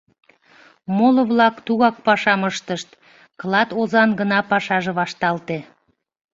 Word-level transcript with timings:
Моло-влак 0.97 1.55
тугак 1.65 1.95
пашам 2.05 2.41
ыштышт, 2.49 2.89
клат 3.39 3.69
озан 3.79 4.09
гына 4.19 4.39
пашаже 4.51 4.91
вашталте. 4.99 5.57